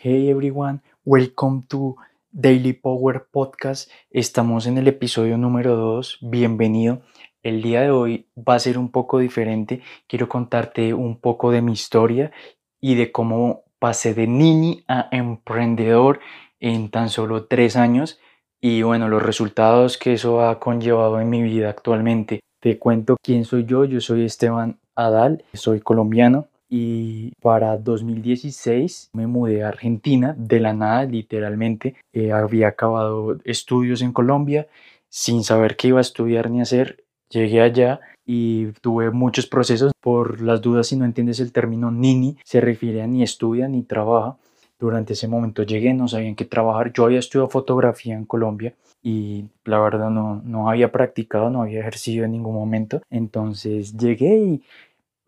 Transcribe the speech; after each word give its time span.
Hey 0.00 0.30
everyone, 0.30 0.80
welcome 1.04 1.64
to 1.66 1.96
Daily 2.30 2.72
Power 2.72 3.26
Podcast. 3.32 3.90
Estamos 4.12 4.68
en 4.68 4.78
el 4.78 4.86
episodio 4.86 5.36
número 5.36 5.74
2. 5.74 6.18
Bienvenido. 6.20 7.02
El 7.42 7.62
día 7.62 7.80
de 7.80 7.90
hoy 7.90 8.28
va 8.36 8.54
a 8.54 8.60
ser 8.60 8.78
un 8.78 8.92
poco 8.92 9.18
diferente. 9.18 9.82
Quiero 10.06 10.28
contarte 10.28 10.94
un 10.94 11.18
poco 11.18 11.50
de 11.50 11.62
mi 11.62 11.72
historia 11.72 12.30
y 12.80 12.94
de 12.94 13.10
cómo 13.10 13.64
pasé 13.80 14.14
de 14.14 14.28
nini 14.28 14.84
a 14.86 15.08
emprendedor 15.10 16.20
en 16.60 16.92
tan 16.92 17.08
solo 17.08 17.46
tres 17.46 17.74
años 17.74 18.20
y 18.60 18.82
bueno, 18.82 19.08
los 19.08 19.24
resultados 19.24 19.98
que 19.98 20.12
eso 20.12 20.42
ha 20.42 20.60
conllevado 20.60 21.20
en 21.20 21.28
mi 21.28 21.42
vida 21.42 21.70
actualmente. 21.70 22.38
Te 22.60 22.78
cuento 22.78 23.16
quién 23.20 23.44
soy 23.44 23.64
yo. 23.64 23.84
Yo 23.84 24.00
soy 24.00 24.24
Esteban 24.24 24.78
Adal, 24.94 25.42
soy 25.54 25.80
colombiano 25.80 26.46
y 26.68 27.32
para 27.40 27.78
2016 27.78 29.10
me 29.12 29.26
mudé 29.26 29.64
a 29.64 29.68
Argentina 29.68 30.34
de 30.36 30.60
la 30.60 30.72
nada, 30.72 31.04
literalmente. 31.04 31.96
Eh, 32.12 32.32
había 32.32 32.68
acabado 32.68 33.38
estudios 33.44 34.02
en 34.02 34.12
Colombia 34.12 34.68
sin 35.08 35.44
saber 35.44 35.76
qué 35.76 35.88
iba 35.88 35.98
a 35.98 36.02
estudiar 36.02 36.50
ni 36.50 36.60
hacer. 36.60 37.04
Llegué 37.30 37.60
allá 37.60 38.00
y 38.26 38.66
tuve 38.82 39.10
muchos 39.10 39.46
procesos. 39.46 39.92
Por 40.00 40.42
las 40.42 40.60
dudas, 40.60 40.88
si 40.88 40.96
no 40.96 41.04
entiendes 41.04 41.40
el 41.40 41.52
término 41.52 41.90
nini, 41.90 42.36
se 42.44 42.60
refiere 42.60 43.02
a 43.02 43.06
ni 43.06 43.22
estudia 43.22 43.68
ni 43.68 43.82
trabaja. 43.82 44.36
Durante 44.78 45.14
ese 45.14 45.26
momento 45.26 45.64
llegué, 45.64 45.92
no 45.92 46.06
sabían 46.06 46.36
qué 46.36 46.44
trabajar. 46.44 46.92
Yo 46.92 47.04
había 47.04 47.18
estudiado 47.18 47.48
fotografía 47.48 48.14
en 48.14 48.26
Colombia 48.26 48.74
y 49.02 49.46
la 49.64 49.80
verdad 49.80 50.10
no, 50.10 50.40
no 50.44 50.70
había 50.70 50.92
practicado, 50.92 51.50
no 51.50 51.62
había 51.62 51.80
ejercido 51.80 52.24
en 52.24 52.32
ningún 52.32 52.54
momento. 52.54 53.02
Entonces 53.10 53.96
llegué 53.96 54.38
y 54.38 54.62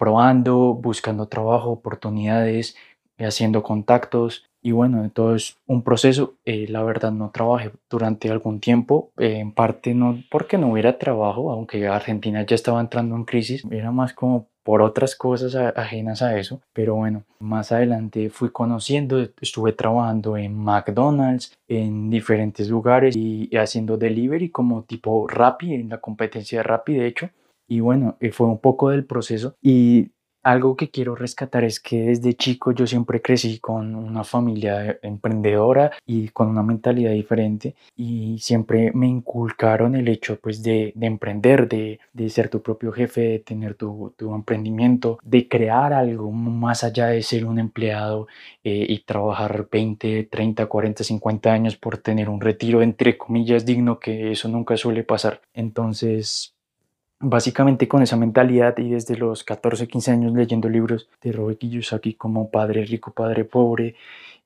probando, 0.00 0.72
buscando 0.72 1.28
trabajo, 1.28 1.70
oportunidades, 1.70 2.74
haciendo 3.18 3.62
contactos 3.62 4.46
y 4.62 4.72
bueno, 4.72 5.10
todo 5.10 5.34
es 5.34 5.56
un 5.66 5.82
proceso. 5.82 6.34
Eh, 6.46 6.66
la 6.68 6.82
verdad 6.82 7.12
no 7.12 7.30
trabajé 7.30 7.70
durante 7.90 8.30
algún 8.30 8.60
tiempo, 8.60 9.10
eh, 9.18 9.40
en 9.40 9.52
parte 9.52 9.94
no 9.94 10.18
porque 10.30 10.56
no 10.56 10.72
hubiera 10.72 10.98
trabajo, 10.98 11.52
aunque 11.52 11.86
Argentina 11.86 12.44
ya 12.46 12.54
estaba 12.54 12.80
entrando 12.80 13.14
en 13.14 13.24
crisis, 13.24 13.62
era 13.70 13.90
más 13.90 14.14
como 14.14 14.46
por 14.62 14.82
otras 14.82 15.16
cosas 15.16 15.54
ajenas 15.76 16.22
a 16.22 16.38
eso. 16.38 16.60
Pero 16.72 16.94
bueno, 16.94 17.24
más 17.38 17.70
adelante 17.70 18.30
fui 18.30 18.50
conociendo, 18.50 19.20
estuve 19.40 19.72
trabajando 19.72 20.36
en 20.36 20.54
McDonald's, 20.56 21.52
en 21.68 22.08
diferentes 22.08 22.68
lugares 22.68 23.16
y, 23.16 23.50
haciendo 23.56 23.98
delivery 23.98 24.50
como 24.50 24.82
tipo 24.84 25.26
Rappi, 25.28 25.74
en 25.74 25.90
la 25.90 25.98
competencia 25.98 26.58
de 26.58 26.62
Rappi 26.62 26.94
de 26.94 27.06
hecho. 27.06 27.30
Y 27.70 27.78
bueno, 27.78 28.16
eh, 28.18 28.32
fue 28.32 28.48
un 28.48 28.58
poco 28.58 28.90
del 28.90 29.04
proceso 29.04 29.54
y 29.62 30.10
algo 30.42 30.74
que 30.76 30.90
quiero 30.90 31.14
rescatar 31.14 31.64
es 31.64 31.78
que 31.80 32.06
desde 32.06 32.34
chico 32.34 32.72
yo 32.72 32.86
siempre 32.86 33.22
crecí 33.22 33.58
con 33.60 33.94
una 33.94 34.24
familia 34.24 34.98
emprendedora 35.02 35.92
y 36.06 36.28
con 36.30 36.48
una 36.48 36.62
mentalidad 36.64 37.12
diferente 37.12 37.76
y 37.94 38.38
siempre 38.40 38.90
me 38.92 39.06
inculcaron 39.06 39.94
el 39.94 40.08
hecho 40.08 40.40
pues 40.40 40.62
de, 40.62 40.92
de 40.96 41.06
emprender, 41.06 41.68
de, 41.68 42.00
de, 42.12 42.28
ser 42.30 42.48
tu 42.48 42.60
propio 42.60 42.90
jefe, 42.90 43.20
de 43.20 43.38
tener 43.38 43.74
tu, 43.74 44.14
tu, 44.16 44.34
emprendimiento, 44.34 45.18
de 45.22 45.46
crear 45.46 45.92
algo 45.92 46.32
más 46.32 46.82
allá 46.84 47.06
de 47.08 47.22
ser 47.22 47.44
un 47.44 47.58
empleado 47.58 48.26
eh, 48.64 48.86
y 48.88 49.00
trabajar 49.04 49.68
20, 49.70 50.24
30, 50.24 50.66
40, 50.66 51.04
50 51.04 51.52
años 51.52 51.76
por 51.76 51.98
tener 51.98 52.28
un 52.28 52.40
retiro 52.40 52.82
entre 52.82 53.16
comillas 53.16 53.64
digno 53.64 54.00
que 54.00 54.32
eso 54.32 54.48
nunca 54.48 54.76
suele 54.76 55.04
pasar. 55.04 55.42
Entonces 55.54 56.54
básicamente 57.20 57.86
con 57.86 58.02
esa 58.02 58.16
mentalidad 58.16 58.76
y 58.78 58.90
desde 58.90 59.16
los 59.16 59.44
14, 59.44 59.86
15 59.86 60.10
años 60.10 60.32
leyendo 60.32 60.68
libros 60.68 61.08
de 61.22 61.32
Robert 61.32 61.58
Kiyosaki 61.58 62.14
como 62.14 62.50
Padre 62.50 62.84
Rico, 62.84 63.12
Padre 63.12 63.44
Pobre 63.44 63.94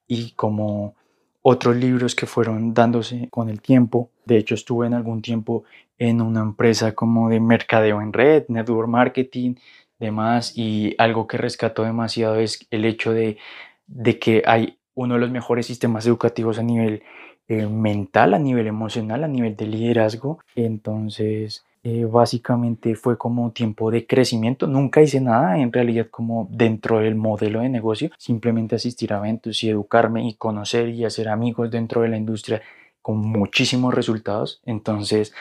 y 0.09 0.33
como 0.33 0.95
otros 1.43 1.77
libros 1.77 2.15
que 2.15 2.27
fueron 2.27 2.75
dándose 2.75 3.29
con 3.31 3.49
el 3.49 3.61
tiempo. 3.61 4.11
De 4.25 4.39
hecho, 4.39 4.55
estuve 4.55 4.87
en 4.87 4.95
algún 4.95 5.23
tiempo 5.23 5.65
en 5.99 6.21
una 6.21 6.41
empresa 6.41 6.93
como 6.93 7.29
de 7.29 7.39
mercadeo 7.39 8.03
en 8.03 8.13
red, 8.13 8.45
network 8.49 8.89
marketing, 8.89 9.55
demás, 9.99 10.57
y 10.57 10.95
algo 10.99 11.29
que 11.29 11.39
rescató 11.39 11.85
demasiado 11.85 12.37
es 12.37 12.67
el 12.71 12.85
hecho 12.85 13.13
de, 13.13 13.39
de 13.87 14.19
que 14.19 14.43
hay 14.47 14.79
uno 14.95 15.15
de 15.15 15.21
los 15.21 15.31
mejores 15.31 15.67
sistemas 15.67 16.07
educativos 16.07 16.59
a 16.59 16.63
nivel 16.63 17.03
eh, 17.47 17.67
mental, 17.67 18.35
a 18.35 18.39
nivel 18.39 18.67
emocional, 18.67 19.23
a 19.23 19.29
nivel 19.29 19.55
de 19.55 19.67
liderazgo. 19.67 20.39
Entonces, 20.57 21.65
eh, 21.87 22.07
básicamente 22.07 22.95
fue 22.95 23.19
como 23.19 23.51
tiempo 23.51 23.91
de 23.91 24.07
crecimiento. 24.07 24.67
Nunca 24.67 25.03
hice 25.03 25.21
nada 25.21 25.59
en 25.59 25.71
realidad 25.71 26.07
como 26.11 26.49
dentro 26.51 27.01
del 27.01 27.15
modelo 27.15 27.61
de 27.61 27.69
negocio, 27.69 28.11
simplemente 28.17 28.75
asistir 28.75 29.13
a 29.13 29.19
eventos 29.19 29.63
y 29.63 29.69
educarme 29.69 30.27
y 30.27 30.35
conocer 30.35 30.89
y 30.89 31.05
hacer 31.05 31.29
amigos 31.29 31.71
dentro 31.71 32.01
de 32.01 32.09
la 32.09 32.17
industria 32.17 32.63
con 33.03 33.19
muchísimos 33.19 33.93
resultados. 33.93 34.63
Entonces, 34.65 35.35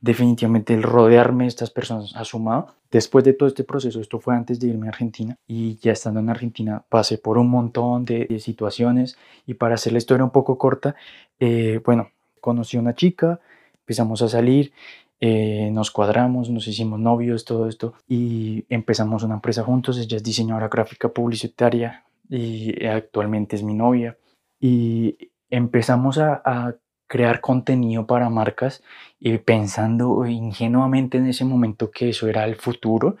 definitivamente 0.00 0.72
el 0.72 0.82
rodearme 0.82 1.44
de 1.44 1.48
estas 1.48 1.70
personas 1.70 2.16
ha 2.16 2.24
sumado. 2.24 2.74
Después 2.90 3.22
de 3.22 3.34
todo 3.34 3.50
este 3.50 3.64
proceso, 3.64 4.00
esto 4.00 4.18
fue 4.20 4.34
antes 4.34 4.58
de 4.58 4.68
irme 4.68 4.86
a 4.86 4.90
Argentina 4.90 5.36
y 5.46 5.76
ya 5.76 5.92
estando 5.92 6.20
en 6.20 6.30
Argentina 6.30 6.82
pasé 6.88 7.18
por 7.18 7.36
un 7.36 7.50
montón 7.50 8.06
de, 8.06 8.40
situaciones 8.40 9.18
y 9.46 9.52
para 9.52 9.74
hacer 9.74 9.92
la 9.92 9.98
historia 9.98 10.24
un 10.24 10.30
poco 10.30 10.56
corta, 10.56 10.96
eh, 11.38 11.78
bueno, 11.84 12.08
conocí 12.40 12.78
a 12.78 12.80
una 12.80 12.94
chica, 12.94 13.38
empezamos 13.82 14.22
a 14.22 14.28
salir 14.28 14.72
eh, 15.20 15.70
nos 15.72 15.90
cuadramos, 15.90 16.48
nos 16.48 16.66
hicimos 16.66 16.98
novios, 16.98 17.44
todo 17.44 17.68
esto, 17.68 17.94
y 18.08 18.64
empezamos 18.68 19.22
una 19.22 19.34
empresa 19.34 19.62
juntos. 19.62 19.98
Ella 19.98 20.16
es 20.16 20.22
diseñadora 20.22 20.68
gráfica 20.68 21.08
publicitaria 21.10 22.04
y 22.28 22.86
actualmente 22.86 23.56
es 23.56 23.62
mi 23.62 23.74
novia. 23.74 24.16
Y 24.58 25.30
empezamos 25.50 26.18
a, 26.18 26.40
a 26.44 26.74
crear 27.06 27.40
contenido 27.40 28.06
para 28.06 28.30
marcas 28.30 28.82
y 29.18 29.36
pensando 29.38 30.24
ingenuamente 30.26 31.18
en 31.18 31.26
ese 31.26 31.44
momento 31.44 31.90
que 31.90 32.10
eso 32.10 32.28
era 32.28 32.44
el 32.44 32.56
futuro. 32.56 33.16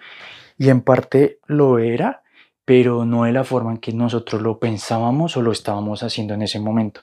Y 0.56 0.68
en 0.68 0.80
parte 0.82 1.38
lo 1.46 1.78
era, 1.78 2.22
pero 2.70 3.04
no 3.04 3.24
de 3.24 3.32
la 3.32 3.42
forma 3.42 3.72
en 3.72 3.78
que 3.78 3.92
nosotros 3.92 4.40
lo 4.42 4.60
pensábamos 4.60 5.36
o 5.36 5.42
lo 5.42 5.50
estábamos 5.50 6.04
haciendo 6.04 6.34
en 6.34 6.42
ese 6.42 6.60
momento. 6.60 7.00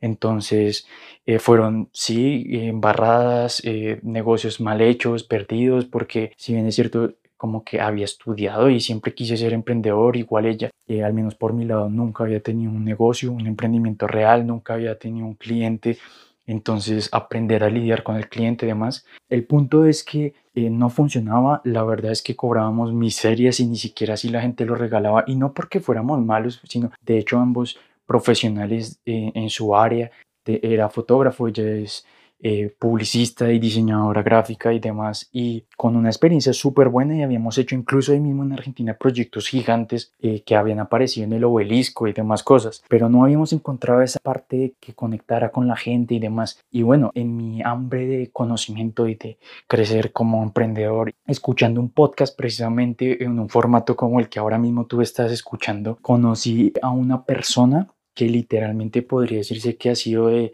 Entonces, 0.00 0.86
eh, 1.26 1.38
fueron, 1.38 1.90
sí, 1.92 2.46
embarradas, 2.48 3.60
eh, 3.66 4.00
negocios 4.02 4.62
mal 4.62 4.80
hechos, 4.80 5.22
perdidos, 5.22 5.84
porque 5.84 6.32
si 6.38 6.54
bien 6.54 6.66
es 6.66 6.74
cierto, 6.74 7.16
como 7.36 7.64
que 7.64 7.82
había 7.82 8.06
estudiado 8.06 8.70
y 8.70 8.80
siempre 8.80 9.12
quise 9.12 9.36
ser 9.36 9.52
emprendedor, 9.52 10.16
igual 10.16 10.46
ella, 10.46 10.70
eh, 10.88 11.04
al 11.04 11.12
menos 11.12 11.34
por 11.34 11.52
mi 11.52 11.66
lado, 11.66 11.90
nunca 11.90 12.24
había 12.24 12.40
tenido 12.40 12.72
un 12.72 12.86
negocio, 12.86 13.30
un 13.30 13.46
emprendimiento 13.46 14.06
real, 14.06 14.46
nunca 14.46 14.72
había 14.72 14.98
tenido 14.98 15.26
un 15.26 15.34
cliente, 15.34 15.98
entonces 16.50 17.08
aprender 17.12 17.62
a 17.62 17.70
lidiar 17.70 18.02
con 18.02 18.16
el 18.16 18.28
cliente 18.28 18.66
y 18.66 18.68
demás. 18.68 19.06
El 19.28 19.44
punto 19.44 19.86
es 19.86 20.02
que 20.02 20.34
eh, 20.54 20.68
no 20.68 20.90
funcionaba, 20.90 21.60
la 21.64 21.84
verdad 21.84 22.10
es 22.10 22.22
que 22.22 22.34
cobrábamos 22.34 22.92
miserias 22.92 23.60
y 23.60 23.66
ni 23.66 23.76
siquiera 23.76 24.14
así 24.14 24.28
la 24.28 24.42
gente 24.42 24.64
lo 24.64 24.74
regalaba 24.74 25.22
y 25.28 25.36
no 25.36 25.54
porque 25.54 25.78
fuéramos 25.78 26.20
malos, 26.20 26.60
sino 26.64 26.90
de 27.02 27.18
hecho 27.18 27.38
ambos 27.38 27.78
profesionales 28.04 29.00
eh, 29.06 29.30
en 29.34 29.48
su 29.48 29.76
área, 29.76 30.10
era 30.44 30.88
fotógrafo, 30.88 31.46
ella 31.46 31.62
es 31.62 32.04
eh, 32.42 32.74
publicista 32.78 33.52
y 33.52 33.58
diseñadora 33.58 34.22
gráfica 34.22 34.72
y 34.72 34.80
demás, 34.80 35.28
y 35.32 35.64
con 35.76 35.96
una 35.96 36.08
experiencia 36.08 36.52
súper 36.52 36.88
buena 36.88 37.16
y 37.16 37.22
habíamos 37.22 37.58
hecho 37.58 37.74
incluso 37.74 38.12
ahí 38.12 38.20
mismo 38.20 38.44
en 38.44 38.52
Argentina 38.52 38.94
proyectos 38.94 39.48
gigantes 39.48 40.12
eh, 40.20 40.42
que 40.44 40.56
habían 40.56 40.80
aparecido 40.80 41.26
en 41.26 41.34
el 41.34 41.44
obelisco 41.44 42.08
y 42.08 42.12
demás 42.12 42.42
cosas, 42.42 42.82
pero 42.88 43.08
no 43.08 43.24
habíamos 43.24 43.52
encontrado 43.52 44.00
esa 44.02 44.20
parte 44.20 44.74
que 44.80 44.94
conectara 44.94 45.50
con 45.50 45.68
la 45.68 45.76
gente 45.76 46.14
y 46.14 46.18
demás. 46.18 46.58
Y 46.70 46.82
bueno, 46.82 47.10
en 47.14 47.36
mi 47.36 47.62
hambre 47.62 48.06
de 48.06 48.30
conocimiento 48.30 49.06
y 49.06 49.16
de 49.16 49.38
crecer 49.66 50.12
como 50.12 50.42
emprendedor, 50.42 51.12
escuchando 51.26 51.80
un 51.80 51.90
podcast 51.90 52.36
precisamente 52.36 53.22
en 53.22 53.38
un 53.38 53.48
formato 53.48 53.96
como 53.96 54.18
el 54.18 54.28
que 54.28 54.38
ahora 54.38 54.58
mismo 54.58 54.86
tú 54.86 55.02
estás 55.02 55.30
escuchando, 55.30 55.98
conocí 56.00 56.72
a 56.82 56.90
una 56.90 57.24
persona 57.24 57.88
que 58.14 58.26
literalmente 58.26 59.02
podría 59.02 59.38
decirse 59.38 59.76
que 59.76 59.90
ha 59.90 59.94
sido 59.94 60.28
de 60.28 60.52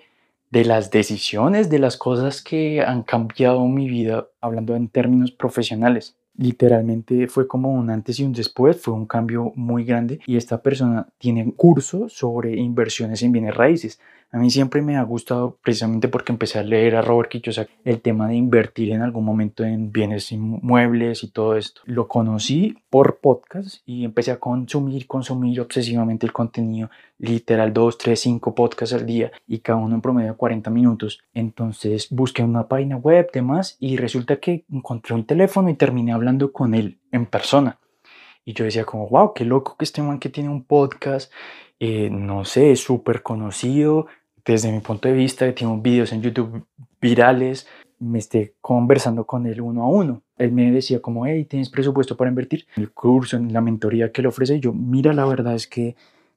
de 0.51 0.65
las 0.65 0.91
decisiones, 0.91 1.71
de 1.71 1.79
las 1.79 1.97
cosas 1.97 2.43
que 2.43 2.81
han 2.81 3.03
cambiado 3.03 3.67
mi 3.67 3.89
vida, 3.89 4.29
hablando 4.41 4.77
en 4.77 4.89
términos 4.89 5.33
profesionales. 5.33 6.17
Literalmente 6.39 7.29
fue 7.29 7.49
como 7.49 7.73
un 7.73 7.91
antes 7.91 8.21
y 8.21 8.25
un 8.25 8.33
después, 8.33 8.81
fue 8.81 8.95
un 8.95 9.07
cambio 9.07 9.53
muy 9.57 9.85
grande 9.85 10.21
y 10.27 10.37
esta 10.37 10.63
persona 10.63 11.09
tiene 11.19 11.43
un 11.43 11.53
curso 11.53 12.09
sobre 12.09 12.57
inversiones 12.57 13.23
en 13.23 13.33
bienes 13.33 13.57
raíces. 13.57 13.99
A 14.33 14.39
mí 14.39 14.51
siempre 14.51 14.83
me 14.83 14.97
ha 14.97 15.03
gustado 15.03 15.57
precisamente 15.63 16.09
porque 16.09 16.33
empecé 16.33 16.59
a 16.59 16.65
leer 16.65 16.97
a 16.97 17.03
Robert 17.03 17.31
Kiyosaki 17.31 17.73
el 17.85 18.01
tema 18.01 18.27
de 18.27 18.35
invertir 18.35 18.91
en 18.91 19.03
algún 19.03 19.25
momento 19.25 19.65
en 19.65 19.93
bienes 19.93 20.33
inmuebles 20.33 21.23
y 21.23 21.31
todo 21.31 21.57
esto. 21.57 21.81
Lo 21.85 22.09
conocí 22.09 22.77
por 22.91 23.21
podcast 23.21 23.83
y 23.87 24.05
empecé 24.05 24.33
a 24.33 24.41
consumir, 24.41 25.07
consumir 25.07 25.61
obsesivamente 25.61 26.27
el 26.27 26.33
contenido, 26.33 26.91
literal 27.19 27.73
2, 27.73 27.99
3, 27.99 28.21
5 28.21 28.55
podcasts 28.55 28.95
al 28.95 29.07
día 29.07 29.31
y 29.47 29.61
cada 29.61 29.79
uno 29.79 29.95
en 29.95 30.01
promedio 30.01 30.37
40 30.37 30.71
minutos. 30.71 31.21
Entonces 31.33 32.09
busqué 32.11 32.43
una 32.43 32.67
página 32.67 32.97
web, 32.97 33.31
demás 33.33 33.77
y 33.79 33.97
resulta 33.97 34.37
que 34.37 34.65
encontré 34.73 35.15
un 35.15 35.25
teléfono 35.25 35.71
y 35.71 35.75
terminé 35.75 36.13
hablando 36.13 36.53
con 36.53 36.75
él 36.75 36.99
en 37.13 37.27
persona. 37.27 37.79
Y 38.45 38.53
yo 38.53 38.65
decía 38.65 38.85
como, 38.85 39.09
wow, 39.09 39.35
qué 39.35 39.45
loco 39.45 39.77
que 39.77 39.85
este 39.85 40.03
man 40.03 40.21
que 40.21 40.29
tiene 40.29 40.49
un 40.49 40.63
podcast 40.63 41.33
eh, 41.79 42.11
no 42.11 42.45
sé, 42.45 42.77
súper 42.77 43.23
conocido 43.23 44.07
desde 44.47 44.71
mi 44.71 44.81
punto 44.81 45.09
de 45.09 45.15
vista, 45.15 45.53
tengo 45.53 45.77
vídeos 45.77 46.13
en 46.13 46.23
YouTube 46.23 46.65
virales, 47.01 47.67
me 47.99 48.19
esté 48.19 48.55
conversando 48.61 49.27
con 49.27 49.47
él 49.47 49.61
uno 49.61 49.83
a 49.83 49.89
uno. 49.89 50.23
Él 50.39 50.53
me 50.53 50.71
decía 50.71 51.01
como, 51.01 51.27
hey, 51.27 51.45
¿tienes 51.45 51.69
presupuesto 51.69 52.17
para 52.17 52.31
invertir? 52.31 52.67
El 52.77 52.93
curso, 52.93 53.37
en 53.37 53.53
la 53.53 53.61
mentoría 53.61 54.13
que 54.13 54.23
le 54.23 54.29
ofrece, 54.29 54.61
yo, 54.61 54.73
mira, 54.73 55.13
la 55.13 55.25
verdad 55.25 55.55
es 55.55 55.67
que 55.67 55.97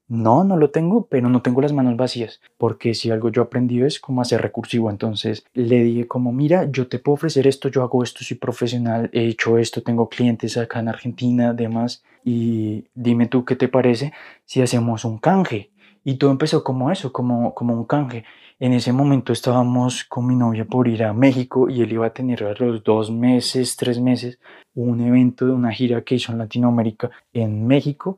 no, 0.10 0.44
no 0.44 0.58
lo 0.58 0.72
tengo, 0.72 1.06
pero 1.06 1.30
no 1.30 1.44
tengo 1.44 1.62
las 1.62 1.72
manos 1.72 1.96
vacías, 1.96 2.42
porque 2.58 2.96
si 2.96 3.12
algo 3.12 3.30
yo 3.30 3.44
aprendí 3.44 3.82
es 3.82 4.00
cómo 4.00 4.22
hacer 4.22 4.42
recursivo. 4.42 4.90
Entonces 4.90 5.46
le 5.54 5.84
dije 5.84 6.08
como, 6.08 6.32
mira, 6.32 6.70
yo 6.70 6.88
te 6.88 6.98
puedo 6.98 7.14
ofrecer 7.14 7.46
esto, 7.46 7.70
yo 7.70 7.84
hago 7.84 8.04
esto, 8.04 8.24
soy 8.24 8.38
profesional, 8.38 9.10
he 9.14 9.26
hecho 9.26 9.60
esto, 9.60 9.84
tengo 9.84 10.10
clientes 10.10 10.58
acá 10.58 10.80
en 10.80 10.90
Argentina, 10.90 11.54
demás, 11.54 12.04
y 12.26 12.86
dime 12.96 13.28
tú 13.28 13.46
qué 13.46 13.56
te 13.56 13.68
parece 13.68 14.12
si 14.46 14.62
hacemos 14.62 15.06
un 15.06 15.20
canje. 15.20 15.70
Y 16.04 16.16
todo 16.16 16.32
empezó 16.32 16.64
como 16.64 16.90
eso, 16.92 17.14
como, 17.14 17.54
como 17.54 17.76
un 17.76 17.86
canje. 17.86 18.24
En 18.60 18.74
ese 18.74 18.92
momento 18.92 19.32
estábamos 19.32 20.06
con 20.06 20.26
mi 20.26 20.36
novia 20.36 20.66
por 20.66 20.88
ir 20.88 21.04
a 21.04 21.14
México 21.14 21.70
y 21.70 21.82
él 21.82 21.94
iba 21.94 22.08
a 22.08 22.14
tener 22.14 22.44
a 22.44 22.54
los 22.54 22.84
dos 22.84 23.12
meses, 23.12 23.76
tres 23.76 24.00
meses, 24.02 24.40
un 24.74 25.02
evento 25.02 25.46
de 25.46 25.52
una 25.52 25.72
gira 25.72 26.02
que 26.02 26.16
hizo 26.16 26.32
en 26.32 26.40
Latinoamérica 26.40 27.12
en 27.32 27.68
México 27.68 28.18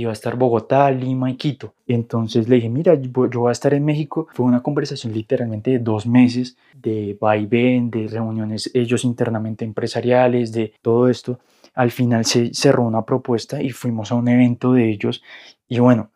iba 0.00 0.10
a 0.10 0.12
estar 0.12 0.36
Bogotá, 0.36 0.90
Lima 0.90 1.30
y 1.30 1.36
Quito. 1.36 1.74
Entonces 1.86 2.48
le 2.48 2.56
dije, 2.56 2.68
mira, 2.68 2.94
yo 2.94 3.40
voy 3.40 3.48
a 3.48 3.52
estar 3.52 3.74
en 3.74 3.84
México. 3.84 4.28
Fue 4.32 4.46
una 4.46 4.62
conversación 4.62 5.12
literalmente 5.12 5.72
de 5.72 5.78
dos 5.78 6.06
meses 6.06 6.56
de 6.74 7.16
vaivén, 7.20 7.90
de 7.90 8.06
reuniones 8.06 8.70
ellos 8.74 9.04
internamente 9.04 9.64
empresariales, 9.64 10.52
de 10.52 10.72
todo 10.82 11.08
esto. 11.08 11.38
Al 11.74 11.90
final 11.90 12.24
se 12.24 12.52
cerró 12.54 12.84
una 12.84 13.02
propuesta 13.02 13.62
y 13.62 13.70
fuimos 13.70 14.12
a 14.12 14.14
un 14.14 14.28
evento 14.28 14.72
de 14.72 14.88
ellos. 14.90 15.22
Y 15.68 15.78
bueno, 15.80 16.10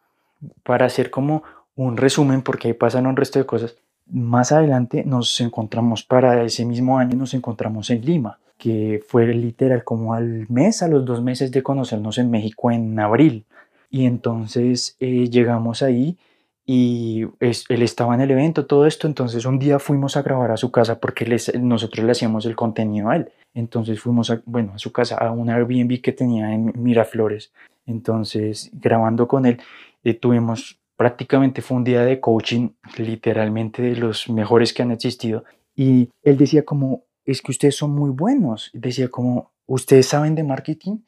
para 0.63 0.87
hacer 0.87 1.11
como 1.11 1.43
un 1.77 1.97
resumen, 1.97 2.43
porque 2.43 2.69
ahí 2.69 2.75
pasan 2.75 3.07
un 3.07 3.17
resto 3.17 3.39
de 3.39 3.47
cosas, 3.47 3.77
más 4.07 4.53
adelante 4.53 5.05
nos 5.05 5.41
encontramos 5.41 6.03
para 6.03 6.43
ese 6.43 6.65
mismo 6.65 6.99
año, 6.99 7.17
nos 7.17 7.35
encontramos 7.35 7.91
en 7.91 8.05
Lima, 8.05 8.39
que 8.59 9.03
fue 9.07 9.27
literal 9.27 9.85
como 9.85 10.15
al 10.15 10.47
mes, 10.49 10.83
a 10.83 10.89
los 10.89 11.05
dos 11.05 11.23
meses 11.23 11.51
de 11.51 11.63
conocernos 11.63 12.19
en 12.19 12.31
México 12.31 12.71
en 12.71 12.99
abril. 13.01 13.45
Y 13.93 14.07
entonces 14.07 14.97
eh, 15.01 15.29
llegamos 15.29 15.83
ahí 15.83 16.17
y 16.65 17.27
él 17.41 17.83
estaba 17.83 18.15
en 18.15 18.23
el 18.23 18.31
evento, 18.31 18.65
todo 18.65 18.87
esto, 18.87 19.07
entonces 19.07 19.45
un 19.45 19.59
día 19.59 19.79
fuimos 19.79 20.17
a 20.17 20.23
grabar 20.23 20.51
a 20.51 20.57
su 20.57 20.73
casa 20.73 20.99
porque 20.99 21.27
nosotros 21.61 22.03
le 22.03 22.13
hacíamos 22.13 22.47
el 22.47 22.57
contenido 22.57 23.11
a 23.11 23.17
él. 23.17 23.33
Entonces 23.53 24.01
fuimos 24.01 24.31
a, 24.31 24.41
bueno, 24.47 24.73
a 24.75 24.79
su 24.79 24.93
casa, 24.93 25.17
a 25.17 25.31
un 25.31 25.51
Airbnb 25.51 26.01
que 26.01 26.13
tenía 26.13 26.55
en 26.55 26.73
Miraflores. 26.75 27.53
Entonces, 27.85 28.71
grabando 28.73 29.29
con 29.29 29.45
él, 29.45 29.61
eh, 30.05 30.15
tuvimos 30.15 30.81
prácticamente 30.97 31.61
fue 31.61 31.77
un 31.77 31.85
día 31.85 32.03
de 32.03 32.19
coaching, 32.19 32.71
literalmente 32.97 33.83
de 33.83 33.97
los 33.97 34.31
mejores 34.31 34.73
que 34.73 34.83
han 34.83 34.93
existido. 34.93 35.45
Y 35.77 36.09
él 36.23 36.39
decía 36.39 36.65
como, 36.65 37.05
es 37.27 37.43
que 37.43 37.51
ustedes 37.51 37.77
son 37.77 37.91
muy 37.91 38.09
buenos. 38.09 38.71
Decía 38.73 39.09
como, 39.09 39.53
ustedes 39.67 40.07
saben 40.07 40.35
de 40.35 40.45
marketing 40.45 41.01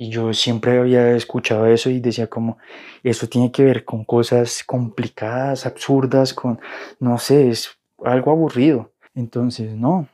y 0.00 0.08
yo 0.08 0.32
siempre 0.32 0.78
había 0.78 1.14
escuchado 1.14 1.66
eso 1.66 1.90
y 1.90 2.00
decía 2.00 2.26
como, 2.26 2.56
eso 3.02 3.28
tiene 3.28 3.52
que 3.52 3.62
ver 3.62 3.84
con 3.84 4.02
cosas 4.04 4.64
complicadas, 4.64 5.66
absurdas, 5.66 6.32
con, 6.32 6.58
no 7.00 7.18
sé, 7.18 7.50
es 7.50 7.78
algo 8.02 8.30
aburrido. 8.30 8.92
Entonces, 9.14 9.76
no, 9.76 10.08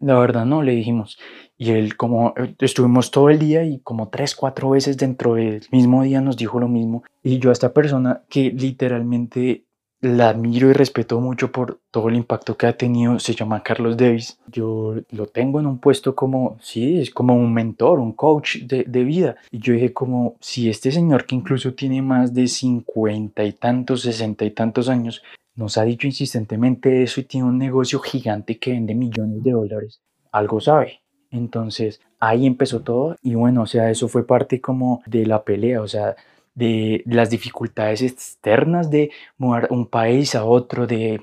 la 0.00 0.18
verdad 0.18 0.44
no, 0.44 0.60
le 0.64 0.72
dijimos. 0.72 1.20
Y 1.56 1.70
él 1.70 1.96
como, 1.96 2.34
eh, 2.36 2.56
estuvimos 2.58 3.12
todo 3.12 3.30
el 3.30 3.38
día 3.38 3.62
y 3.62 3.78
como 3.78 4.08
tres, 4.08 4.34
cuatro 4.34 4.70
veces 4.70 4.96
dentro 4.96 5.34
del 5.34 5.64
mismo 5.70 6.02
día 6.02 6.20
nos 6.20 6.36
dijo 6.36 6.58
lo 6.58 6.66
mismo. 6.66 7.04
Y 7.22 7.38
yo 7.38 7.50
a 7.50 7.52
esta 7.52 7.72
persona 7.72 8.24
que 8.28 8.50
literalmente 8.50 9.66
la 10.02 10.30
admiro 10.30 10.68
y 10.68 10.72
respeto 10.72 11.20
mucho 11.20 11.52
por 11.52 11.78
todo 11.90 12.08
el 12.08 12.16
impacto 12.16 12.56
que 12.56 12.66
ha 12.66 12.76
tenido. 12.76 13.18
Se 13.20 13.34
llama 13.34 13.62
Carlos 13.62 13.96
Davis. 13.96 14.38
Yo 14.48 14.96
lo 15.10 15.26
tengo 15.26 15.60
en 15.60 15.66
un 15.66 15.78
puesto 15.78 16.14
como, 16.14 16.58
sí, 16.60 17.00
es 17.00 17.10
como 17.10 17.34
un 17.34 17.54
mentor, 17.54 18.00
un 18.00 18.12
coach 18.12 18.58
de, 18.64 18.84
de 18.84 19.04
vida. 19.04 19.36
Y 19.50 19.58
yo 19.58 19.72
dije 19.72 19.92
como, 19.92 20.34
si 20.40 20.68
este 20.68 20.90
señor 20.90 21.24
que 21.24 21.36
incluso 21.36 21.72
tiene 21.72 22.02
más 22.02 22.34
de 22.34 22.48
cincuenta 22.48 23.44
y 23.44 23.52
tantos, 23.52 24.02
sesenta 24.02 24.44
y 24.44 24.50
tantos 24.50 24.88
años, 24.88 25.22
nos 25.54 25.78
ha 25.78 25.84
dicho 25.84 26.06
insistentemente 26.06 27.02
eso 27.02 27.20
y 27.20 27.24
tiene 27.24 27.46
un 27.46 27.58
negocio 27.58 28.00
gigante 28.00 28.58
que 28.58 28.72
vende 28.72 28.94
millones 28.94 29.42
de 29.42 29.52
dólares, 29.52 30.00
algo 30.32 30.60
sabe. 30.60 31.00
Entonces 31.30 32.00
ahí 32.18 32.46
empezó 32.46 32.80
todo 32.80 33.16
y 33.22 33.34
bueno, 33.34 33.62
o 33.62 33.66
sea, 33.66 33.90
eso 33.90 34.08
fue 34.08 34.26
parte 34.26 34.60
como 34.60 35.02
de 35.06 35.26
la 35.26 35.44
pelea, 35.44 35.80
o 35.80 35.88
sea, 35.88 36.16
de 36.54 37.02
las 37.06 37.30
dificultades 37.30 38.02
externas 38.02 38.90
de 38.90 39.10
mover 39.38 39.68
un 39.70 39.86
país 39.86 40.34
a 40.34 40.44
otro, 40.44 40.86
de 40.86 41.20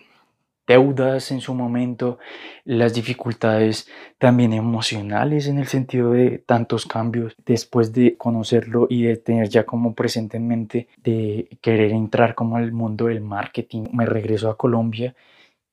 deudas 0.70 1.32
en 1.32 1.42
su 1.42 1.56
momento, 1.56 2.20
las 2.64 2.94
dificultades 2.94 3.88
también 4.20 4.54
emocionales 4.54 5.48
en 5.48 5.58
el 5.58 5.66
sentido 5.66 6.12
de 6.12 6.38
tantos 6.38 6.86
cambios 6.86 7.36
después 7.44 7.92
de 7.92 8.16
conocerlo 8.18 8.86
y 8.88 9.04
de 9.04 9.18
tener 9.18 9.50
ya 9.50 9.66
como 9.66 9.96
presente 9.96 10.38
en 10.38 10.48
mente 10.48 10.88
de 10.98 11.58
querer 11.62 11.92
entrar 11.92 12.36
como 12.36 12.58
al 12.58 12.72
mundo 12.72 13.08
del 13.08 13.22
marketing. 13.22 13.86
Me 13.94 14.06
regreso 14.06 14.48
a 14.48 14.58
Colombia 14.58 15.16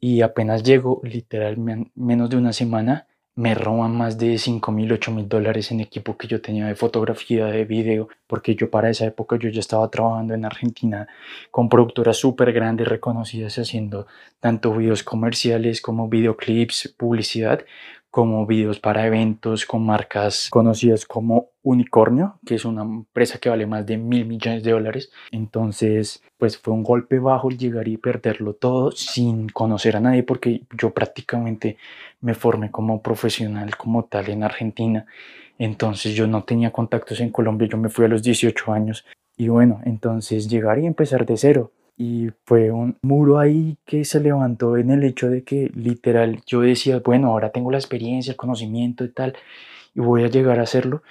y 0.00 0.22
apenas 0.22 0.62
llego, 0.62 1.02
literalmente 1.04 1.90
menos 1.94 2.30
de 2.30 2.38
una 2.38 2.54
semana, 2.54 3.06
me 3.36 3.54
roban 3.54 3.94
más 3.94 4.16
de 4.16 4.38
5 4.38 4.72
mil, 4.72 4.90
8 4.92 5.12
mil 5.12 5.28
dólares 5.28 5.70
en 5.70 5.80
equipo 5.80 6.16
que 6.16 6.26
yo 6.26 6.40
tenía 6.40 6.66
de 6.66 6.74
fotografía, 6.74 7.46
de 7.46 7.66
video, 7.66 8.08
porque 8.26 8.54
yo 8.54 8.70
para 8.70 8.88
esa 8.88 9.04
época 9.04 9.36
yo 9.36 9.50
ya 9.50 9.60
estaba 9.60 9.90
trabajando 9.90 10.32
en 10.32 10.46
Argentina 10.46 11.06
con 11.50 11.68
productoras 11.68 12.16
súper 12.16 12.52
grandes 12.52 12.88
reconocidas 12.88 13.58
haciendo 13.58 14.06
tanto 14.40 14.72
videos 14.74 15.02
comerciales 15.02 15.82
como 15.82 16.08
videoclips, 16.08 16.94
publicidad, 16.96 17.64
como 18.16 18.46
videos 18.46 18.80
para 18.80 19.06
eventos 19.06 19.66
con 19.66 19.84
marcas 19.84 20.48
conocidas 20.48 21.04
como 21.04 21.50
Unicornio, 21.62 22.38
que 22.46 22.54
es 22.54 22.64
una 22.64 22.80
empresa 22.80 23.36
que 23.36 23.50
vale 23.50 23.66
más 23.66 23.84
de 23.84 23.98
mil 23.98 24.24
millones 24.24 24.62
de 24.64 24.70
dólares. 24.70 25.10
Entonces, 25.32 26.22
pues 26.38 26.56
fue 26.56 26.72
un 26.72 26.82
golpe 26.82 27.18
bajo 27.18 27.50
llegar 27.50 27.86
y 27.88 27.98
perderlo 27.98 28.54
todo 28.54 28.90
sin 28.90 29.50
conocer 29.50 29.96
a 29.96 30.00
nadie, 30.00 30.22
porque 30.22 30.62
yo 30.78 30.94
prácticamente 30.94 31.76
me 32.22 32.32
formé 32.32 32.70
como 32.70 33.02
profesional 33.02 33.76
como 33.76 34.06
tal 34.06 34.30
en 34.30 34.44
Argentina. 34.44 35.04
Entonces 35.58 36.14
yo 36.14 36.26
no 36.26 36.42
tenía 36.44 36.70
contactos 36.70 37.20
en 37.20 37.28
Colombia, 37.28 37.68
yo 37.70 37.76
me 37.76 37.90
fui 37.90 38.06
a 38.06 38.08
los 38.08 38.22
18 38.22 38.72
años. 38.72 39.04
Y 39.36 39.48
bueno, 39.48 39.82
entonces 39.84 40.48
llegar 40.48 40.78
y 40.78 40.86
empezar 40.86 41.26
de 41.26 41.36
cero 41.36 41.70
y 41.96 42.28
fue 42.44 42.70
un 42.70 42.98
muro 43.02 43.38
ahí 43.38 43.78
que 43.86 44.04
se 44.04 44.20
levantó 44.20 44.76
en 44.76 44.90
el 44.90 45.02
hecho 45.04 45.30
de 45.30 45.44
que 45.44 45.70
literal 45.74 46.42
yo 46.46 46.60
decía, 46.60 47.00
bueno, 47.04 47.28
ahora 47.28 47.50
tengo 47.50 47.70
la 47.70 47.78
experiencia, 47.78 48.32
el 48.32 48.36
conocimiento 48.36 49.04
y 49.04 49.08
tal, 49.08 49.34
y 49.94 50.00
voy 50.00 50.24
a 50.24 50.28
llegar 50.28 50.60
a 50.60 50.64
hacerlo. 50.64 51.02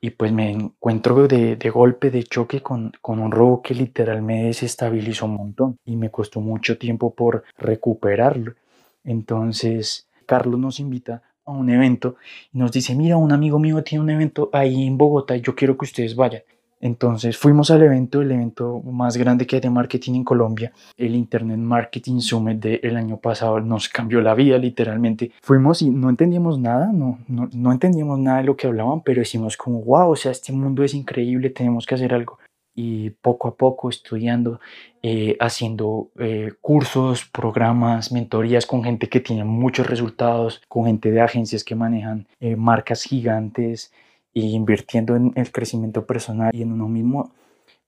Y 0.00 0.10
pues 0.10 0.30
me 0.32 0.52
encuentro 0.52 1.26
de, 1.26 1.56
de 1.56 1.70
golpe, 1.70 2.10
de 2.12 2.22
choque 2.22 2.62
con, 2.62 2.92
con 3.02 3.18
un 3.18 3.32
robo 3.32 3.62
que 3.62 3.74
literal 3.74 4.22
me 4.22 4.44
desestabilizó 4.44 5.26
un 5.26 5.34
montón 5.34 5.76
y 5.84 5.96
me 5.96 6.10
costó 6.10 6.40
mucho 6.40 6.78
tiempo 6.78 7.12
por 7.14 7.42
recuperarlo. 7.56 8.54
Entonces, 9.02 10.06
Carlos 10.24 10.60
nos 10.60 10.78
invita 10.78 11.22
a 11.44 11.50
un 11.50 11.68
evento 11.70 12.14
y 12.52 12.58
nos 12.58 12.70
dice, 12.70 12.94
mira, 12.94 13.16
un 13.16 13.32
amigo 13.32 13.58
mío 13.58 13.82
tiene 13.82 14.04
un 14.04 14.10
evento 14.10 14.50
ahí 14.52 14.86
en 14.86 14.96
Bogotá 14.96 15.36
y 15.36 15.40
yo 15.40 15.56
quiero 15.56 15.76
que 15.76 15.86
ustedes 15.86 16.14
vayan. 16.14 16.42
Entonces 16.80 17.36
fuimos 17.36 17.70
al 17.70 17.82
evento, 17.82 18.22
el 18.22 18.30
evento 18.30 18.80
más 18.82 19.16
grande 19.16 19.46
que 19.46 19.56
hay 19.56 19.62
de 19.62 19.70
marketing 19.70 20.14
en 20.14 20.24
Colombia, 20.24 20.72
el 20.96 21.14
Internet 21.14 21.58
Marketing 21.58 22.20
Summit 22.20 22.58
del 22.58 22.96
año 22.96 23.16
pasado, 23.16 23.60
nos 23.60 23.88
cambió 23.88 24.20
la 24.20 24.34
vida 24.34 24.58
literalmente. 24.58 25.32
Fuimos 25.42 25.82
y 25.82 25.90
no 25.90 26.08
entendíamos 26.08 26.58
nada, 26.58 26.90
no, 26.92 27.18
no, 27.26 27.48
no 27.52 27.72
entendíamos 27.72 28.18
nada 28.18 28.38
de 28.38 28.44
lo 28.44 28.56
que 28.56 28.68
hablaban, 28.68 29.02
pero 29.02 29.20
decimos 29.20 29.56
como, 29.56 29.82
wow, 29.82 30.10
o 30.10 30.16
sea, 30.16 30.30
este 30.32 30.52
mundo 30.52 30.84
es 30.84 30.94
increíble, 30.94 31.50
tenemos 31.50 31.86
que 31.86 31.94
hacer 31.94 32.14
algo. 32.14 32.38
Y 32.80 33.10
poco 33.10 33.48
a 33.48 33.56
poco 33.56 33.88
estudiando, 33.88 34.60
eh, 35.02 35.36
haciendo 35.40 36.10
eh, 36.16 36.52
cursos, 36.60 37.24
programas, 37.24 38.12
mentorías 38.12 38.66
con 38.66 38.84
gente 38.84 39.08
que 39.08 39.18
tiene 39.18 39.42
muchos 39.42 39.88
resultados, 39.88 40.62
con 40.68 40.86
gente 40.86 41.10
de 41.10 41.20
agencias 41.20 41.64
que 41.64 41.74
manejan 41.74 42.28
eh, 42.38 42.54
marcas 42.54 43.02
gigantes, 43.02 43.92
y 44.38 44.54
invirtiendo 44.54 45.16
en 45.16 45.32
el 45.34 45.50
crecimiento 45.50 46.06
personal 46.06 46.50
y 46.54 46.62
en 46.62 46.72
uno 46.72 46.88
mismo, 46.88 47.32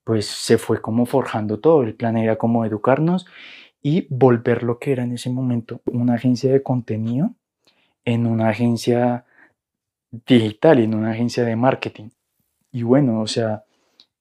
pues 0.05 0.27
se 0.27 0.59
fue 0.59 0.81
como 0.81 1.07
forjando 1.07 1.61
todo. 1.61 1.83
El 1.83 1.95
plan 1.95 2.17
era 2.17 2.37
como 2.37 2.65
educarnos 2.65 3.27
y 3.83 4.07
volver 4.11 4.63
lo 4.63 4.79
que 4.79 4.93
era 4.93 5.05
en 5.05 5.13
ese 5.13 5.31
momento 5.31 5.81
una 5.87 6.15
agencia 6.15 6.53
de 6.53 6.63
contenido 6.63 7.35
en 8.05 8.27
una 8.27 8.49
agencia 8.49 9.25
digital, 10.11 10.81
en 10.81 10.95
una 10.95 11.13
agencia 11.13 11.45
de 11.45 11.57
marketing. 11.57 12.11
Y 12.73 12.83
bueno, 12.83 13.21
o 13.21 13.27
sea, 13.27 13.65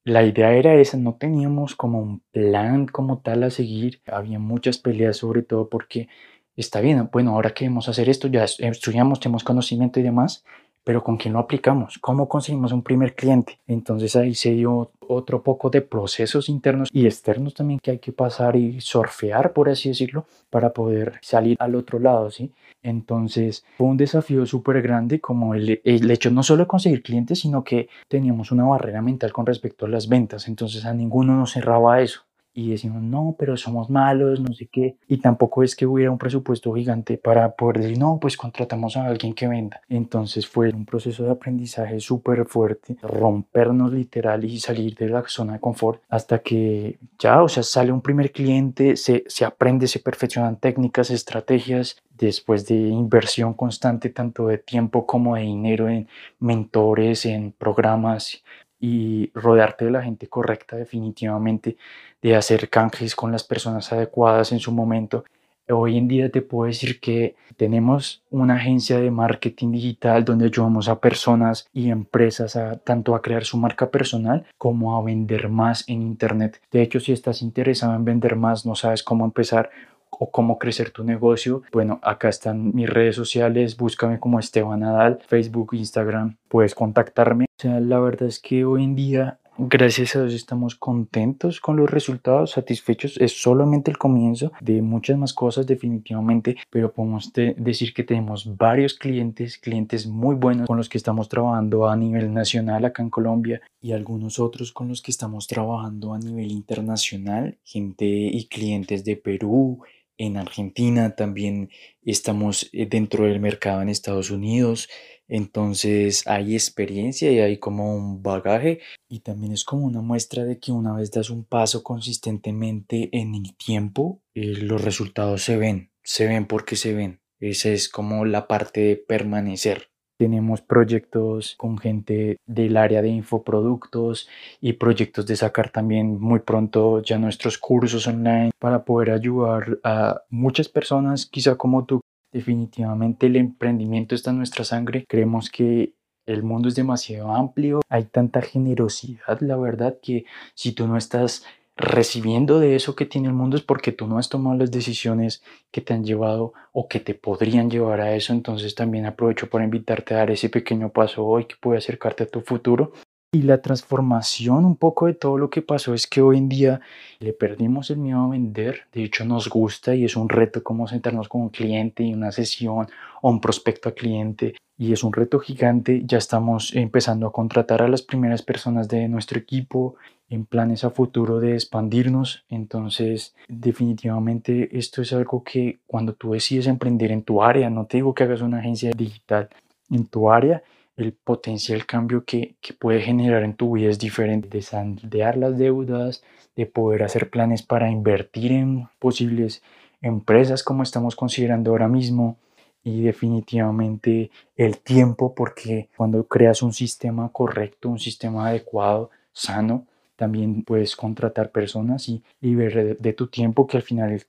la 0.04 0.24
idea 0.24 0.54
era 0.54 0.76
esa, 0.76 0.98
no 0.98 1.16
teníamos 1.16 1.76
como 1.76 2.00
un 2.02 2.22
plan 2.32 2.88
como 2.88 3.20
tal 3.20 3.44
a 3.44 3.50
seguir, 3.50 4.02
había 4.06 4.40
muchas 4.40 4.78
peleas 4.78 5.18
sobre 5.18 5.44
todo 5.44 5.70
porque 5.70 6.10
está 6.56 6.82
bien, 6.82 7.10
bueno, 7.12 7.32
ahora 7.32 7.54
queremos 7.54 7.90
hacer 7.90 8.10
esto, 8.10 8.28
ya 8.28 8.44
estudiamos, 8.44 9.20
tenemos 9.20 9.44
conocimiento 9.44 10.00
y 10.00 10.04
demás, 10.04 10.44
pero 10.84 11.04
¿con 11.04 11.18
quién 11.18 11.34
lo 11.34 11.40
aplicamos? 11.40 11.98
¿Cómo 12.00 12.28
conseguimos 12.28 12.72
un 12.72 12.84
primer 12.84 13.16
cliente? 13.16 13.60
Entonces 13.68 14.16
ahí 14.16 14.36
se 14.36 14.52
dio 14.52 14.92
otro 15.00 15.42
poco 15.42 15.70
de 15.70 15.82
procesos 15.82 16.50
internos 16.50 16.90
y 16.92 17.06
externos 17.06 17.54
también 17.54 17.80
que 17.80 17.92
hay 17.92 18.00
que 18.00 18.12
pasar 18.12 18.56
y 18.56 18.80
surfear, 18.80 19.54
por 19.54 19.70
así 19.70 19.90
decirlo, 19.90 20.26
para 20.50 20.72
poder 20.72 21.20
salir 21.22 21.58
al 21.60 21.76
otro 21.76 22.00
lado, 22.00 22.30
¿sí? 22.30 22.52
Entonces 22.82 23.66
fue 23.78 23.88
un 23.88 23.98
desafío 23.98 24.46
súper 24.46 24.82
grande 24.82 25.20
como 25.20 25.54
el, 25.56 25.82
el 25.84 26.12
hecho 26.12 26.32
no 26.32 26.44
solo 26.44 26.64
de 26.64 26.68
conseguir 26.68 27.02
clientes, 27.04 27.40
sino 27.40 27.64
que 27.64 27.90
teníamos 28.08 28.52
una 28.52 28.66
barrera 28.66 29.02
mental 29.02 29.34
con 29.34 29.46
respecto 29.46 29.86
a 29.86 29.90
las 29.90 30.08
ventas, 30.08 30.48
entonces 30.48 30.86
a 30.86 30.94
ninguno 30.94 31.36
nos 31.36 31.54
cerraba 31.54 32.02
eso 32.02 32.29
y 32.54 32.72
decimos, 32.72 33.02
no, 33.02 33.36
pero 33.38 33.56
somos 33.58 33.90
malos, 33.90 34.40
no 34.40 34.54
sé 34.54 34.68
qué. 34.72 34.98
Y 35.08 35.18
tampoco 35.18 35.64
es 35.64 35.76
que 35.76 35.86
hubiera 35.86 36.12
un 36.12 36.18
presupuesto 36.18 36.74
gigante 36.74 37.18
para 37.18 37.52
poder 37.56 37.82
decir, 37.82 37.98
no, 37.98 38.20
pues 38.20 38.38
contratamos 38.38 38.98
a 38.98 39.06
alguien 39.06 39.34
que 39.34 39.48
venda. 39.48 39.82
Entonces 39.88 40.48
fue 40.48 40.70
un 40.70 40.86
proceso 40.86 41.24
de 41.24 41.32
aprendizaje 41.32 42.00
súper 42.00 42.46
fuerte, 42.46 42.98
rompernos 43.02 43.94
literal 43.94 44.44
y 44.44 44.60
salir 44.60 44.96
de 44.96 45.10
la 45.10 45.24
zona 45.28 45.54
de 45.54 45.60
confort 45.60 46.02
hasta 46.10 46.40
que 46.40 47.00
ya, 47.18 47.44
o 47.44 47.50
sea, 47.50 47.64
sale 47.64 47.92
un 47.92 48.02
primer 48.02 48.32
cliente, 48.32 48.96
se, 48.96 49.24
se 49.28 49.46
aprende, 49.46 49.88
se 49.88 50.00
perfeccionan 50.00 50.58
técnicas, 50.58 51.12
estrategias, 51.12 51.98
después 52.20 52.66
de 52.68 52.76
inversión 52.76 53.54
constante 53.54 54.10
tanto 54.10 54.48
de 54.48 54.58
tiempo 54.58 55.06
como 55.06 55.36
de 55.36 55.44
dinero 55.44 55.90
en 55.90 56.08
mentores, 56.40 57.26
en 57.26 57.52
programas 57.54 58.44
y 58.80 59.32
rodearte 59.34 59.86
de 59.86 59.92
la 59.92 60.02
gente 60.02 60.28
correcta 60.28 60.76
definitivamente, 60.76 61.78
de 62.22 62.36
hacer 62.36 62.70
canjes 62.70 63.16
con 63.16 63.32
las 63.32 63.44
personas 63.44 63.92
adecuadas 63.92 64.52
en 64.52 64.60
su 64.60 64.72
momento. 64.72 65.24
Hoy 65.72 65.98
en 65.98 66.08
día 66.08 66.32
te 66.32 66.42
puedo 66.42 66.68
decir 66.68 67.00
que 67.00 67.36
tenemos 67.56 68.24
una 68.32 68.56
agencia 68.56 69.00
de 69.00 69.12
marketing 69.12 69.72
digital 69.72 70.26
donde 70.26 70.46
ayudamos 70.46 70.90
a 70.90 71.00
personas 71.00 71.68
y 71.74 71.92
empresas 71.92 72.56
a 72.56 72.78
tanto 72.78 73.14
a 73.14 73.22
crear 73.22 73.44
su 73.44 73.58
marca 73.58 73.92
personal 73.92 74.48
como 74.58 74.98
a 74.98 75.04
vender 75.04 75.50
más 75.50 75.88
en 75.88 76.02
internet. 76.02 76.60
De 76.72 76.82
hecho, 76.82 77.00
si 77.00 77.12
estás 77.12 77.44
interesado 77.44 77.94
en 77.94 78.06
vender 78.06 78.36
más, 78.36 78.66
no 78.66 78.74
sabes 78.76 79.04
cómo 79.04 79.26
empezar 79.26 79.70
o 80.10 80.32
cómo 80.32 80.58
crecer 80.58 80.90
tu 80.90 81.04
negocio, 81.04 81.62
bueno, 81.72 82.00
acá 82.02 82.30
están 82.30 82.74
mis 82.74 82.90
redes 82.90 83.16
sociales, 83.16 83.78
búscame 83.78 84.20
como 84.20 84.40
Esteban 84.40 84.80
Nadal, 84.80 85.20
Facebook, 85.28 85.70
Instagram, 85.74 86.38
puedes 86.48 86.74
contactarme. 86.74 87.49
O 87.60 87.62
sea, 87.62 87.82
la 87.82 88.00
verdad 88.00 88.30
es 88.30 88.40
que 88.40 88.64
hoy 88.64 88.86
en 88.86 88.96
día 88.96 89.40
Gracias 89.62 90.16
a 90.16 90.22
Dios 90.22 90.36
estamos 90.36 90.76
contentos 90.76 91.60
con 91.60 91.76
los 91.76 91.92
resultados, 91.92 92.52
satisfechos. 92.52 93.18
Es 93.18 93.42
solamente 93.42 93.92
el 93.92 93.98
comienzo 93.98 94.54
de 94.62 94.82
muchas 94.82 95.18
más 95.18 95.34
cosas 95.34 95.68
definitivamente, 95.68 96.56
pero 96.70 96.94
podemos 96.94 97.34
decir 97.34 97.94
que 97.94 98.06
tenemos 98.06 98.56
varios 98.56 98.94
clientes, 98.94 99.58
clientes 99.58 100.08
muy 100.08 100.38
buenos 100.38 100.66
con 100.66 100.78
los 100.78 100.88
que 100.88 100.98
estamos 100.98 101.28
trabajando 101.28 101.90
a 101.90 101.98
nivel 101.98 102.34
nacional 102.34 102.86
acá 102.86 103.04
en 103.04 103.10
Colombia 103.10 103.60
y 103.82 103.92
algunos 103.92 104.40
otros 104.40 104.72
con 104.72 104.88
los 104.88 105.02
que 105.02 105.12
estamos 105.12 105.46
trabajando 105.46 106.14
a 106.14 106.20
nivel 106.20 106.52
internacional, 106.52 107.58
gente 107.66 108.06
y 108.06 108.46
clientes 108.46 109.04
de 109.04 109.18
Perú, 109.18 109.82
en 110.20 110.38
Argentina, 110.38 111.16
también 111.16 111.72
estamos 112.04 112.70
eh, 112.74 112.86
dentro 112.86 113.26
del 113.26 113.40
mercado 113.40 113.82
en 113.82 113.90
Estados 113.90 114.30
Unidos, 114.30 114.90
entonces 115.28 116.28
hay 116.28 116.54
experiencia 116.54 117.32
y 117.32 117.40
hay 117.40 117.58
como 117.58 117.96
un 117.96 118.22
bagaje 118.22 118.82
y 119.08 119.22
también 119.22 119.54
es 119.54 119.64
como 119.64 119.86
una 119.86 120.02
muestra 120.02 120.44
de 120.44 120.60
que 120.60 120.72
una 120.72 120.94
vez 120.94 121.10
das 121.12 121.30
un 121.30 121.46
paso 121.46 121.82
consistentemente 121.84 123.10
en 123.14 123.34
el 123.34 123.56
tiempo, 123.56 124.22
eh, 124.36 124.46
los 124.46 124.84
resultados 124.84 125.42
se 125.44 125.58
ven, 125.58 125.92
se 126.04 126.28
ven 126.28 126.46
porque 126.46 126.76
se 126.76 126.94
ven. 126.94 127.22
Esa 127.40 127.70
es 127.70 127.88
como 127.88 128.26
la 128.26 128.48
parte 128.48 128.82
de 128.82 128.96
permanecer. 128.98 129.89
Tenemos 130.20 130.62
proyectos 130.62 131.56
con 131.56 131.78
gente 131.78 132.36
del 132.46 132.76
área 132.76 133.02
de 133.02 133.08
infoproductos 133.08 134.28
y 134.60 134.74
proyectos 134.74 135.26
de 135.26 135.38
sacar 135.38 135.70
también 135.70 136.20
muy 136.20 136.40
pronto 136.40 137.02
ya 137.02 137.18
nuestros 137.18 137.58
cursos 137.58 138.06
online 138.06 138.52
para 138.60 138.84
poder 138.84 139.12
ayudar 139.12 139.80
a 139.82 140.22
muchas 140.30 140.68
personas, 140.68 141.26
quizá 141.26 141.56
como 141.56 141.86
tú. 141.86 142.02
Definitivamente 142.34 143.28
el 143.28 143.38
emprendimiento 143.38 144.14
está 144.14 144.32
en 144.32 144.40
nuestra 144.40 144.66
sangre. 144.66 145.06
Creemos 145.08 145.50
que 145.50 145.94
el 146.26 146.44
mundo 146.44 146.68
es 146.68 146.76
demasiado 146.76 147.34
amplio, 147.34 147.80
hay 147.90 148.04
tanta 148.04 148.42
generosidad, 148.42 149.40
la 149.40 149.56
verdad, 149.56 149.98
que 150.02 150.26
si 150.54 150.74
tú 150.74 150.86
no 150.86 150.98
estás 150.98 151.46
recibiendo 151.80 152.60
de 152.60 152.76
eso 152.76 152.94
que 152.96 153.06
tiene 153.06 153.30
el 153.30 153.34
mundo 153.34 153.56
es 153.56 153.64
porque 153.64 153.94
tú 153.94 154.06
no 154.06 154.18
has 154.18 154.28
tomado 154.28 154.58
las 154.58 154.70
decisiones 154.70 155.42
que 155.72 155.80
te 155.80 155.94
han 155.94 156.04
llevado 156.04 156.54
o 156.74 156.90
que 156.90 157.00
te 157.00 157.16
podrían 157.16 157.72
llevar 157.72 158.02
a 158.02 158.16
eso. 158.16 158.34
Entonces 158.34 158.76
también 158.76 159.06
aprovecho 159.06 159.50
para 159.50 159.64
invitarte 159.64 160.14
a 160.14 160.18
dar 160.18 160.32
ese 160.32 160.50
pequeño 160.50 160.90
paso 160.90 161.26
hoy 161.26 161.46
que 161.46 161.56
puede 161.60 161.78
acercarte 161.78 162.24
a 162.24 162.28
tu 162.28 162.42
futuro. 162.42 162.92
Y 163.32 163.44
la 163.44 163.62
transformación 163.62 164.66
un 164.66 164.76
poco 164.76 165.06
de 165.06 165.14
todo 165.14 165.38
lo 165.38 165.52
que 165.52 165.62
pasó 165.62 165.94
es 165.94 166.08
que 166.08 166.20
hoy 166.20 166.40
en 166.40 166.50
día 166.50 166.82
le 167.20 167.32
perdimos 167.32 167.92
el 167.92 167.98
miedo 167.98 168.22
a 168.22 168.30
vender. 168.30 168.88
De 168.92 169.04
hecho 169.04 169.24
nos 169.24 169.50
gusta 169.50 169.94
y 169.94 170.04
es 170.04 170.16
un 170.16 170.30
reto 170.30 170.64
como 170.64 170.88
sentarnos 170.88 171.30
con 171.30 171.42
un 171.42 171.50
cliente 171.50 172.02
y 172.02 172.12
una 172.12 172.32
sesión 172.32 172.88
o 173.22 173.30
un 173.30 173.40
prospecto 173.40 173.90
a 173.90 173.92
cliente. 173.92 174.56
Y 174.80 174.94
es 174.94 175.04
un 175.04 175.14
reto 175.14 175.38
gigante. 175.38 176.02
Ya 176.06 176.18
estamos 176.18 176.76
empezando 176.76 177.28
a 177.28 177.32
contratar 177.32 177.84
a 177.84 177.88
las 177.88 178.02
primeras 178.02 178.42
personas 178.42 178.88
de 178.88 179.08
nuestro 179.08 179.38
equipo 179.38 179.96
en 180.32 180.46
planes 180.46 180.84
a 180.84 180.90
futuro 180.90 181.40
de 181.40 181.54
expandirnos. 181.54 182.46
Entonces, 182.50 183.36
definitivamente 183.48 184.76
esto 184.76 185.04
es 185.04 185.14
algo 185.14 185.44
que 185.44 185.82
cuando 185.86 186.14
tú 186.14 186.32
decides 186.32 186.66
emprender 186.66 187.12
en 187.12 187.22
tu 187.22 187.44
área, 187.44 187.70
no 187.70 187.86
te 187.86 187.98
digo 187.98 188.16
que 188.16 188.24
hagas 188.24 188.42
una 188.42 188.58
agencia 188.58 188.90
digital, 188.90 189.50
en 189.92 190.08
tu 190.08 190.32
área, 190.32 190.64
el 191.00 191.14
potencial 191.14 191.86
cambio 191.86 192.26
que, 192.26 192.56
que 192.62 192.74
puede 192.74 193.02
generar 193.02 193.44
en 193.44 193.56
tu 193.56 193.74
vida 193.76 193.90
es 193.90 194.00
diferente. 194.00 194.48
De 194.50 194.62
sandear 194.62 195.38
las 195.38 195.58
deudas, 195.58 196.24
de 196.56 196.66
poder 196.66 197.04
hacer 197.04 197.30
planes 197.30 197.64
para 197.64 197.90
invertir 197.90 198.52
en 198.52 198.88
posibles 199.00 199.62
empresas 200.02 200.64
como 200.64 200.84
estamos 200.84 201.16
considerando 201.16 201.72
ahora 201.72 201.88
mismo 201.88 202.38
y 202.84 203.02
definitivamente 203.02 204.32
el 204.56 204.80
tiempo 204.80 205.36
porque 205.36 205.90
cuando 205.98 206.26
creas 206.28 206.62
un 206.62 206.74
sistema 206.74 207.30
correcto, 207.30 207.90
un 207.90 208.00
sistema 208.00 208.48
adecuado, 208.48 209.10
sano, 209.32 209.86
también 210.16 210.64
puedes 210.64 210.96
contratar 210.96 211.52
personas 211.52 212.10
y, 212.10 212.22
ver 212.42 212.98
de, 212.98 213.14
tu 213.14 213.28
tiempo, 213.28 213.68
que 213.68 213.78
al 213.78 213.84
final 213.84 214.22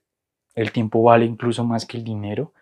el, 0.55 0.71
tiempo 0.71 1.03
vale 1.03 1.25
incluso 1.25 1.65
más 1.65 1.85
que 1.85 1.97
el 1.97 2.03
dinero, 2.03 2.53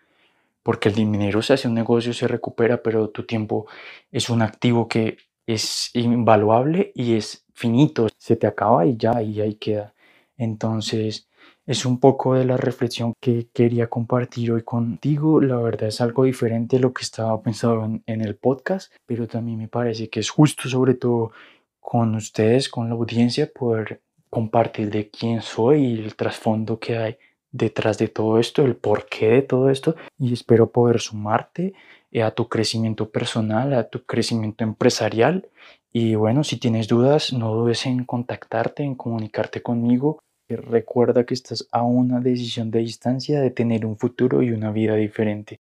porque 0.69 0.89
el 0.89 0.93
dinero 0.93 1.41
se 1.41 1.53
hace 1.53 1.67
un 1.67 1.73
negocio, 1.73 2.13
se 2.13 2.27
recupera, 2.27 2.83
pero 2.83 3.09
tu 3.09 3.25
tiempo 3.25 3.65
es 4.11 4.29
un 4.29 4.43
activo 4.43 4.88
que 4.88 5.17
es 5.47 5.89
invaluable 5.95 6.91
y 6.93 7.15
es 7.15 7.43
finito, 7.55 8.07
se 8.19 8.35
te 8.35 8.45
acaba 8.45 8.85
y 8.85 8.95
ya, 8.95 9.19
y 9.23 9.41
ahí 9.41 9.55
queda. 9.55 9.95
Entonces, 10.38 11.27
es 11.65 11.88
un 11.88 11.99
poco 11.99 12.35
de 12.35 12.45
la 12.45 12.55
reflexión 12.55 13.13
que 13.19 13.47
quería 13.51 13.88
compartir 13.88 14.51
hoy 14.51 14.61
contigo. 14.61 15.41
La 15.41 15.57
verdad 15.57 15.88
es 15.88 16.01
algo 16.01 16.25
diferente 16.25 16.75
de 16.75 16.83
lo 16.83 16.93
que 16.93 17.01
estaba 17.01 17.41
pensando 17.41 17.83
en, 17.85 18.03
en, 18.05 18.21
el 18.21 18.35
podcast, 18.35 18.93
pero 19.07 19.25
también 19.25 19.57
me 19.57 19.69
parece 19.69 20.07
que 20.07 20.19
es 20.19 20.29
justo 20.29 20.69
sobre 20.69 20.93
todo 20.93 21.31
con 21.79 22.13
ustedes, 22.13 22.69
con 22.69 22.89
la 22.89 22.93
audiencia, 22.93 23.51
poder 23.51 24.03
compartir 24.29 24.91
de 24.91 25.09
quién 25.09 25.41
soy 25.41 25.83
y 25.83 25.93
el 25.97 26.15
trasfondo 26.15 26.79
que 26.79 26.95
hay 26.95 27.17
detrás 27.51 27.97
de 27.97 28.07
todo 28.07 28.39
esto, 28.39 28.63
el 28.63 28.75
porqué 28.75 29.29
de 29.29 29.41
todo 29.41 29.69
esto 29.69 29.95
y 30.17 30.33
espero 30.33 30.71
poder 30.71 30.99
sumarte 30.99 31.73
eh, 32.11 32.23
a 32.23 32.31
tu 32.31 32.47
crecimiento 32.47 33.09
personal, 33.09 33.73
a 33.73 33.89
tu 33.89 34.03
crecimiento 34.03 34.63
empresarial 34.63 35.49
y 35.91 36.15
bueno, 36.15 36.43
si 36.43 36.57
tienes 36.57 36.87
dudas, 36.87 37.33
no 37.33 37.53
dudes 37.53 37.85
en 37.85 38.05
contactarte, 38.05 38.83
en 38.83 38.95
comunicarte 38.95 39.61
conmigo. 39.61 40.19
Recuerda 40.47 41.25
que 41.25 41.33
estás 41.33 41.67
a 41.71 41.83
una 41.83 42.19
decisión 42.19 42.71
de 42.71 42.79
distancia 42.79 43.39
de 43.41 43.51
tener 43.51 43.85
un 43.85 43.97
futuro 43.97 44.41
y 44.41 44.51
una 44.51 44.71
vida 44.71 44.95
diferente. 44.95 45.59